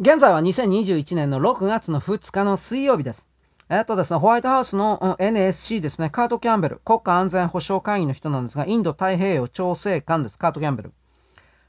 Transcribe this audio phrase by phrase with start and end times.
[0.00, 3.28] 現在は2021年の6月の2日の水曜日です。
[3.68, 10.92] えっとですね、ホワイトハウスの NSC ですね、カート・キャンベル、国家安全保障会議の人なんですが、インド太平洋調整官です、カート・キャンベル。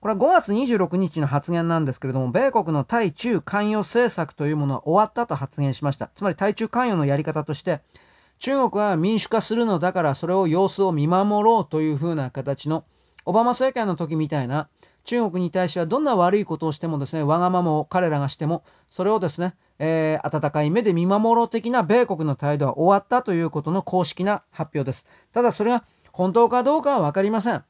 [0.00, 6.10] これは5月26日の発言なんですけれども、米国の対中関与政策というものは終わったと発言しました。
[6.14, 7.82] つまり対中関与のやり方として、
[8.38, 12.84] 中国は民主化するのだからそれを様子を見守ろうというふうな形の、
[13.26, 14.70] オバマ政権の時みたいな、
[15.04, 25.06] 中国に対してはどんな悪いことをしてもですね、わがままを彼らがしても、それをですね、えー、温かい目で見守ろう的な米国の態度は終わったということの公式な発表です。
[25.32, 27.64] ただそれが本当かどうかはわかりません。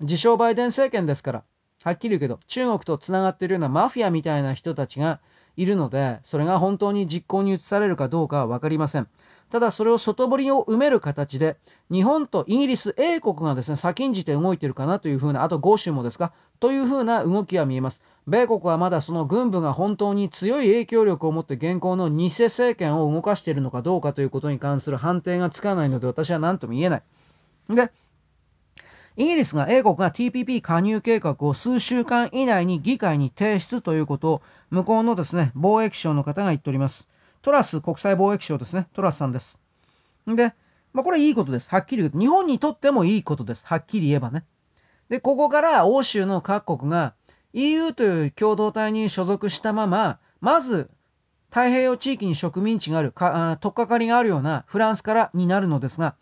[0.00, 1.44] 自称バイデン政権ですから、
[1.84, 5.20] はっきり言うけど、中国と繋がっているようなマフィアみたいな人たちが
[5.56, 9.08] いるので、それが本当に実行に移されるかどうかはわかりません。
[9.54, 11.56] ただそれを外堀を埋める形で、
[11.88, 18.00] 日本とイギリス、英国がですね、先んじて動いてるかなというふうな、あと豪州もですか、というふうな動きは見えます。
[18.26, 27.02] 米国はまだその軍部が本当に強い影響力を持って現行の偽政権を動かしているのかどうかということに関する判定がつかないので私は何とも言えない。
[27.70, 27.92] で、
[29.16, 37.08] イギリスが英国が TPP 加入計画を数週間以内に議会に提出ということを向こうのですね、貿易省の方が言っております。
[37.44, 38.88] トラス国際貿易省ですね。
[38.94, 39.60] トラスさんです。
[40.28, 40.54] んで、
[40.94, 41.68] まあこれいいことです。
[41.68, 42.18] はっきり言うと。
[42.18, 43.66] 日本にとってもいいことです。
[43.66, 44.44] はっきり言えばね。
[45.10, 47.12] で、ここから欧州の各国が
[47.52, 50.88] EU という共同体に所属したまま、まず
[51.50, 56.14] 太平洋地域に植民地がある、かとっかかりがあるようなフランスからになるのですが、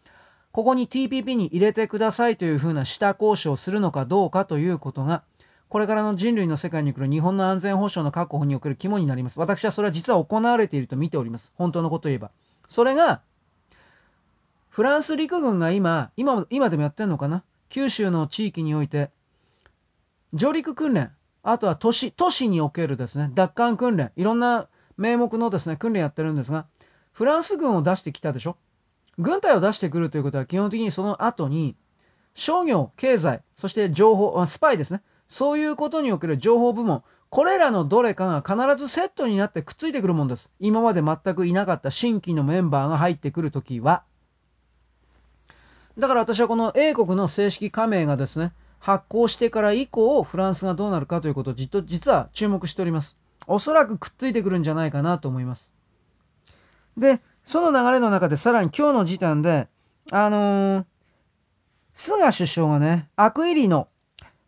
[0.51, 5.23] ここに TPP に入れてくださいというふうな下交渉をするのかどうかということが、
[5.73, 9.41] これからの人類の世界に来る日本の安全保障の確保における肝になります。
[9.41, 11.51] 私はそれは実は行われていると見ております。
[11.55, 12.31] 本当のことを言えば。
[12.69, 13.23] それが、
[14.69, 17.43] フランス陸軍が今、今、今でもやってんのかな？
[17.71, 19.13] 九州の地域において、
[20.35, 21.11] 上陸訓練、
[21.43, 26.67] あとは都市、都市におけるですね、奪還訓練、いろんな名目のですね、訓練やってるんですが、
[27.13, 28.59] フランス軍を出してきたでしょ？
[29.17, 31.77] 軍隊を出してくるということは基本的にその後に、
[32.35, 35.01] 商業、経済、そして情報、スパイですね。
[35.33, 40.53] そういうことにおける情報部門、これらのどれかが必ずセットになってくっついてくるもんです。
[40.61, 44.03] 今まで全くいなかった新規のメンバーが入ってくるときは。
[45.97, 53.17] だから私はこの英国の正式加盟がですね、発行してから以降、フランスがどうなるかということをじっと実は注目しております。
[53.47, 55.75] おそらくくっついてくるんじゃないかなと思います。
[56.99, 59.69] で、その流れの中でさらに今日の時点で、
[60.11, 60.85] あのー、
[61.95, 63.89] 菅首相がね、アクイリの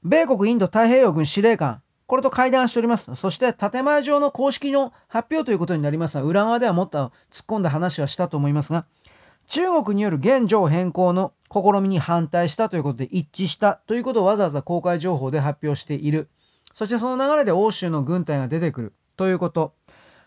[0.04, 3.14] 米国インド太平洋軍司令官、これと会談しております。
[3.14, 8.84] そして建前上の公式の発表ということになりますが、裏側ではもっと突っ込んだ話はしたと思いますが、
[9.46, 16.28] 中国による現状変更の試みに反対したということで一致したということをわざわざ公開情報で発表している。
[16.74, 19.72] そしてその流れで欧州の軍隊が出てくるということ。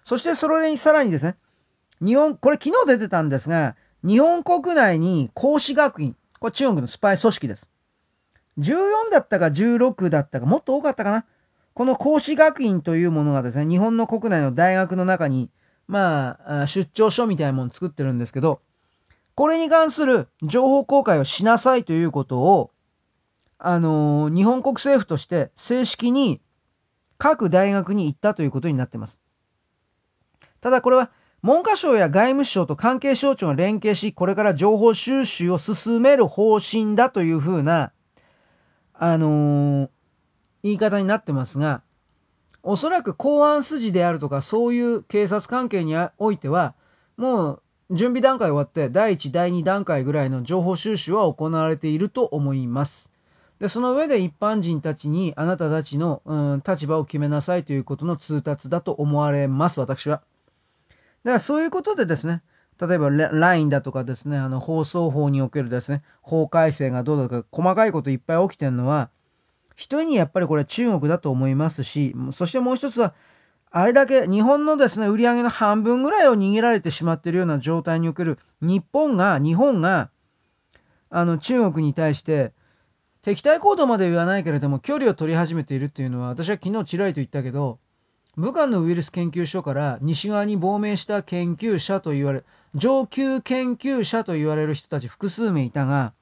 [0.03, 1.35] そしてそれにさらにですね、
[2.03, 7.69] 日本、これ昨日出てたんですが、日本国内に孔子学院、これ中国のスパイ組織です。
[8.59, 11.25] 14だったか16だったか、もっと多かったかな。
[11.73, 15.51] この孔子学院というものがですね、日本の国内の大学の中に、
[15.87, 18.61] まあ、出張所みたいなものを作ってるんですけど、
[19.35, 22.71] これに関する情報公開をしなさいということを、
[23.59, 26.41] あのー、日本国政府として正式に
[27.17, 29.21] 各大学に行ったということになってます。
[30.59, 31.11] ただこれは
[31.43, 37.91] 文科省や外務省と関係省庁が連携し、これから情報収集を進める方針だというふうな、
[38.99, 39.89] あのー、
[40.63, 41.81] 言い方になってますが、
[42.63, 46.73] おそらく公安筋であるとか、そういう警察関係においては、
[47.15, 53.09] もう準備段階終わって、第1、第2段階ぐらいの情報収集は行われていると思います。
[53.59, 60.21] で、その上で一般人たちにあなたたちの、うん、立場を決めなさいということの通達だと思われます、私は。
[61.23, 62.43] だからそういうことでですね、
[62.79, 69.09] 例えば LINE だとかですね、あの放送法におけるですね、法改正がどうだとか、細かいこといっぱい起きてるのは、
[69.75, 73.13] 人にやっぱりこれは中国だと思いますし、そしてもう一つは、
[73.69, 80.09] あれだけ日本のですね、売り上げの半分ぐらいを握られてしまっているような状態における日本が、日本が、
[81.09, 82.53] あの中国に対して
[83.21, 87.79] 敵対行動までは言わないけれども距離を取り始めているっていうのは私は昨日ちらりと言ったけど
[88.35, 92.43] 武漢のウイルス研究所から西側に亡命した研究者と言われ
[92.77, 96.13] 上級研究者と言われる人たち複数名いたが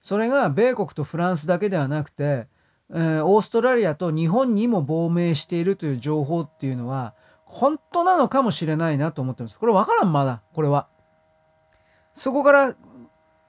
[0.00, 2.46] それが米国とフランスだけではなくて
[2.90, 7.14] えー、オーストラリアと日本にも亡命しているという情報っていうのは、
[7.44, 9.58] 本当なのかもしれないなと思ってます。
[9.58, 10.88] これわからん、まだ、これは。
[12.12, 12.76] そこから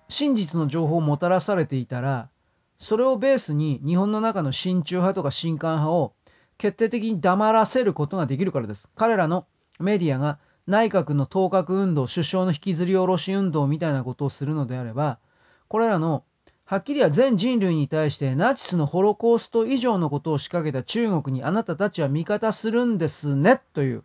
[0.08, 2.30] 真実の情報をもたらされていたら、
[2.78, 6.14] それをベースに日本の中の親中派とか親韓派を
[6.58, 8.90] 決定的に黙らせることができるからです。
[8.96, 9.46] 彼らの
[9.80, 15.20] メディアが内閣の当確運動、首相の引きずり下ろし運動みたいなことをするのであれば、
[15.68, 16.24] これらの
[16.66, 24.04] はっきりは全人類に対してナチスのホロコースト以上のことを仕掛けた中国にあなたたちは味方するんですねという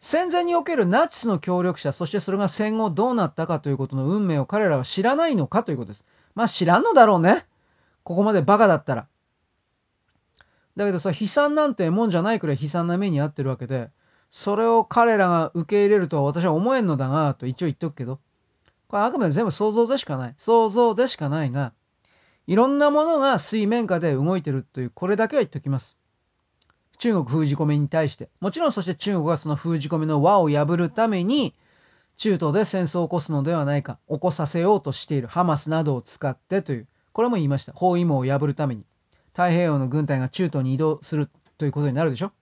[0.00, 6.04] 戦前におけるナチスの協力者そしてそれが戦後どうなったかということの運命を彼らは知らないのかということです。
[6.34, 7.44] まあ知らんのだろうね。
[8.02, 9.06] ここまでバカだったら。
[10.76, 13.90] だけどさ悲惨なんてもんじゃないくらい悲惨な目に遭ってるわけで
[14.30, 18.20] それを彼らが受け入れるとは私は思えんのだがと一応言っとくけど
[18.90, 20.34] これあくまで全部想像でしかない。
[20.36, 21.72] 想像でしかないが、
[22.48, 25.96] いろんなものが水面下で動いてるという、これだけは言っておきます。
[26.98, 28.28] 中国封じ込めに対して。
[28.40, 31.54] もちろんそして中国がその封じ込めの輪を破るために、
[32.16, 37.72] 中東で戦争を起こすのではないか、起こさせようとしているハマスなどを使ってという、これも言いました。
[37.72, 38.84] 包囲網を破るために。
[39.32, 42.32] 太平洋の軍隊が中東に移動するということになるでしょ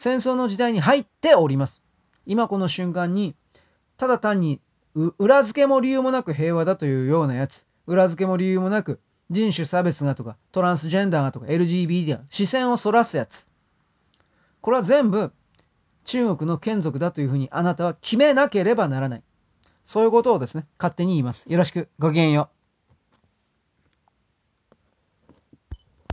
[0.00, 1.82] 戦争の時代に入っております。
[2.24, 3.36] 今この瞬間に、
[3.98, 4.58] ただ単に
[5.18, 8.98] 裏付けも理由もなく平和だというようなやつ、裏付けも理由もなく
[9.28, 13.46] 人種差別がとかトランスジェンダーがとか LGBT が視線をそらすやつ。
[14.62, 15.32] これは全部
[16.06, 19.22] 中国の眷属だというふうにあなたは決めなければならない。
[19.84, 21.44] そういうことをですね、勝手に言います。
[21.46, 21.90] よろしく。
[21.98, 22.59] ごきげんよう。